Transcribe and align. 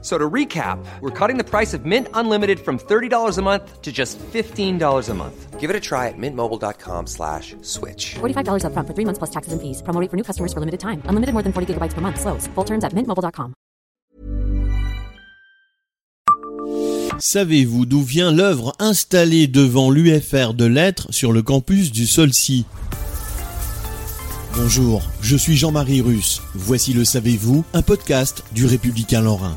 So 0.00 0.16
to 0.16 0.30
recap, 0.30 0.78
we're 1.00 1.10
cutting 1.10 1.38
the 1.38 1.44
price 1.44 1.74
of 1.74 1.84
Mint 1.84 2.06
Unlimited 2.14 2.60
from 2.60 2.78
$30 2.78 3.36
a 3.36 3.42
month 3.42 3.82
to 3.82 3.90
just 3.90 4.16
$15 4.32 5.08
a 5.08 5.14
month. 5.14 5.58
Give 5.58 5.70
it 5.70 5.74
a 5.74 5.80
try 5.80 6.06
at 6.06 6.14
mintmobile.com 6.16 7.08
slash 7.08 7.56
switch. 7.62 8.14
$45 8.20 8.62
upfront 8.62 8.86
for 8.86 8.94
three 8.94 9.04
months 9.04 9.18
plus 9.18 9.30
taxes 9.30 9.52
and 9.52 9.60
fees. 9.60 9.82
Promo 9.82 10.00
rate 10.00 10.08
for 10.08 10.16
new 10.16 10.22
customers 10.22 10.52
for 10.52 10.60
limited 10.60 10.78
time. 10.78 11.02
Unlimited 11.08 11.32
more 11.34 11.42
than 11.42 11.52
40 11.52 11.74
gigabytes 11.74 11.94
per 11.94 12.00
month. 12.00 12.20
Slows. 12.20 12.46
Full 12.54 12.64
terms 12.64 12.84
at 12.84 12.94
mintmobile.com. 12.94 13.54
Savez-vous 17.20 17.84
d'où 17.84 18.00
vient 18.00 18.30
l'œuvre 18.30 18.72
installée 18.78 19.48
devant 19.48 19.90
l'UFR 19.90 20.54
de 20.54 20.66
lettres 20.66 21.08
sur 21.10 21.32
le 21.32 21.42
campus 21.42 21.90
du 21.90 22.06
Solcy 22.06 22.64
Bonjour, 24.54 25.02
je 25.20 25.36
suis 25.36 25.56
Jean-Marie 25.56 26.00
Russe. 26.00 26.42
Voici 26.54 26.92
le 26.92 27.04
Savez-vous, 27.04 27.64
un 27.74 27.82
podcast 27.82 28.44
du 28.52 28.66
Républicain 28.66 29.20
Lorrain. 29.20 29.56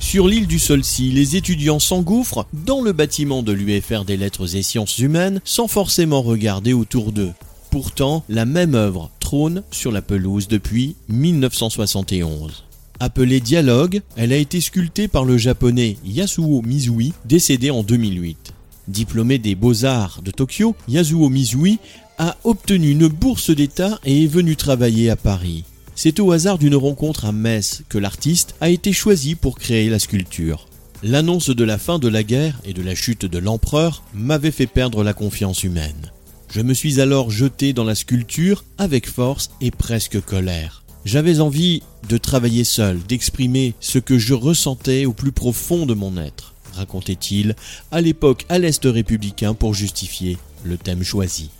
Sur 0.00 0.26
l'île 0.26 0.46
du 0.46 0.58
Solcy, 0.58 1.12
les 1.12 1.36
étudiants 1.36 1.78
s'engouffrent 1.78 2.46
dans 2.52 2.80
le 2.80 2.92
bâtiment 2.92 3.42
de 3.42 3.52
l'UFR 3.52 4.04
des 4.04 4.16
lettres 4.16 4.56
et 4.56 4.62
sciences 4.62 4.98
humaines 4.98 5.40
sans 5.44 5.68
forcément 5.68 6.22
regarder 6.22 6.72
autour 6.72 7.12
d'eux. 7.12 7.32
Pourtant, 7.70 8.24
la 8.28 8.46
même 8.46 8.74
œuvre 8.74 9.10
trône 9.20 9.62
sur 9.70 9.92
la 9.92 10.02
pelouse 10.02 10.48
depuis 10.48 10.96
1971. 11.10 12.64
Appelée 12.98 13.40
Dialogue, 13.40 14.00
elle 14.16 14.32
a 14.32 14.36
été 14.36 14.60
sculptée 14.60 15.06
par 15.06 15.24
le 15.24 15.38
japonais 15.38 15.96
Yasuo 16.04 16.62
Mizui, 16.62 17.12
décédé 17.26 17.70
en 17.70 17.82
2008. 17.84 18.54
Diplômé 18.88 19.38
des 19.38 19.54
beaux-arts 19.54 20.22
de 20.24 20.32
Tokyo, 20.32 20.74
Yasuo 20.88 21.28
Mizui 21.28 21.78
a 22.18 22.36
obtenu 22.42 22.90
une 22.90 23.06
bourse 23.06 23.50
d'État 23.50 24.00
et 24.04 24.24
est 24.24 24.28
venu 24.28 24.56
travailler 24.56 25.08
à 25.10 25.16
Paris. 25.16 25.64
C'est 26.02 26.18
au 26.18 26.32
hasard 26.32 26.56
d'une 26.56 26.76
rencontre 26.76 27.26
à 27.26 27.32
Metz 27.32 27.82
que 27.90 27.98
l'artiste 27.98 28.54
a 28.62 28.70
été 28.70 28.90
choisi 28.90 29.34
pour 29.34 29.58
créer 29.58 29.90
la 29.90 29.98
sculpture. 29.98 30.66
L'annonce 31.02 31.50
de 31.50 31.62
la 31.62 31.76
fin 31.76 31.98
de 31.98 32.08
la 32.08 32.22
guerre 32.22 32.58
et 32.64 32.72
de 32.72 32.80
la 32.80 32.94
chute 32.94 33.26
de 33.26 33.36
l'empereur 33.36 34.02
m'avait 34.14 34.50
fait 34.50 34.66
perdre 34.66 35.04
la 35.04 35.12
confiance 35.12 35.62
humaine. 35.62 36.10
Je 36.50 36.62
me 36.62 36.72
suis 36.72 37.02
alors 37.02 37.30
jeté 37.30 37.74
dans 37.74 37.84
la 37.84 37.94
sculpture 37.94 38.64
avec 38.78 39.10
force 39.10 39.50
et 39.60 39.70
presque 39.70 40.22
colère. 40.22 40.84
J'avais 41.04 41.40
envie 41.40 41.82
de 42.08 42.16
travailler 42.16 42.64
seul, 42.64 42.98
d'exprimer 43.06 43.74
ce 43.78 43.98
que 43.98 44.16
je 44.16 44.32
ressentais 44.32 45.04
au 45.04 45.12
plus 45.12 45.32
profond 45.32 45.84
de 45.84 45.92
mon 45.92 46.16
être, 46.16 46.54
racontait-il 46.72 47.54
à 47.90 48.00
l'époque 48.00 48.46
à 48.48 48.58
l'Est 48.58 48.86
républicain 48.86 49.52
pour 49.52 49.74
justifier 49.74 50.38
le 50.64 50.78
thème 50.78 51.02
choisi. 51.02 51.50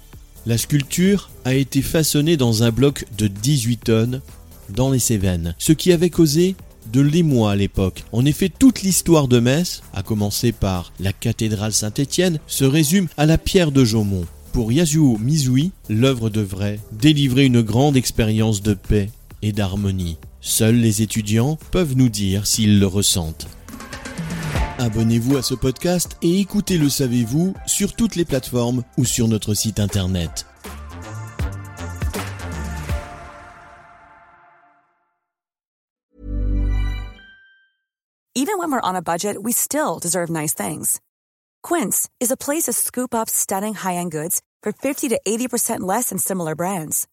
La 0.46 0.56
sculpture 0.56 1.30
a 1.44 1.54
été 1.54 1.82
façonnée 1.82 2.38
dans 2.38 2.62
un 2.62 2.70
bloc 2.70 3.04
de 3.18 3.26
18 3.26 3.76
tonnes 3.84 4.20
dans 4.70 4.90
les 4.90 4.98
Cévennes, 4.98 5.54
ce 5.58 5.72
qui 5.72 5.92
avait 5.92 6.08
causé 6.08 6.54
de 6.92 7.02
l'émoi 7.02 7.52
à 7.52 7.56
l'époque. 7.56 8.04
En 8.12 8.24
effet, 8.24 8.48
toute 8.48 8.80
l'histoire 8.82 9.28
de 9.28 9.38
Metz, 9.38 9.82
à 9.92 10.02
commencer 10.02 10.52
par 10.52 10.92
la 10.98 11.12
cathédrale 11.12 11.72
Saint-Étienne, 11.72 12.38
se 12.46 12.64
résume 12.64 13.08
à 13.18 13.26
la 13.26 13.36
pierre 13.36 13.70
de 13.70 13.84
Jaumont. 13.84 14.24
Pour 14.52 14.72
Yasuo 14.72 15.18
Mizui, 15.18 15.72
l'œuvre 15.88 16.30
devrait 16.30 16.80
délivrer 16.90 17.44
une 17.44 17.60
grande 17.60 17.96
expérience 17.96 18.62
de 18.62 18.74
paix 18.74 19.10
et 19.42 19.52
d'harmonie. 19.52 20.16
Seuls 20.40 20.76
les 20.76 21.02
étudiants 21.02 21.58
peuvent 21.70 21.96
nous 21.96 22.08
dire 22.08 22.46
s'ils 22.46 22.80
le 22.80 22.86
ressentent. 22.86 23.46
Abonnez-vous 24.80 25.36
à 25.36 25.42
ce 25.42 25.52
podcast 25.52 26.16
et 26.22 26.40
écoutez 26.40 26.78
Le 26.78 26.88
Savez-vous 26.88 27.52
sur 27.66 27.94
toutes 27.94 28.16
les 28.16 28.24
plateformes 28.24 28.82
ou 28.96 29.04
sur 29.04 29.28
notre 29.28 29.52
site 29.52 29.78
internet. 29.78 30.46
Even 38.34 38.56
when 38.56 38.72
we're 38.72 38.80
on 38.82 38.96
a 38.96 39.02
budget, 39.02 39.36
we 39.42 39.52
still 39.52 39.98
deserve 40.00 40.30
nice 40.30 40.54
things. 40.54 40.98
Quince 41.62 42.08
is 42.18 42.30
a 42.30 42.36
place 42.38 42.62
to 42.62 42.72
scoop 42.72 43.14
up 43.14 43.28
stunning 43.28 43.74
high-end 43.74 44.12
goods 44.12 44.40
for 44.62 44.72
50 44.72 45.10
to 45.10 45.20
80% 45.26 45.80
less 45.80 46.08
than 46.08 46.16
similar 46.16 46.54
brands. 46.54 47.06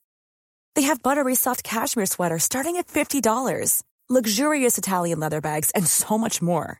They 0.75 0.83
have 0.83 1.03
buttery 1.03 1.35
soft 1.35 1.63
cashmere 1.65 2.05
sweaters 2.05 2.43
starting 2.43 2.77
at 2.77 2.87
$50, 2.87 3.83
luxurious 4.07 4.77
Italian 4.77 5.19
leather 5.19 5.41
bags, 5.41 5.69
and 5.75 5.85
so 5.85 6.17
much 6.17 6.41
more. 6.41 6.79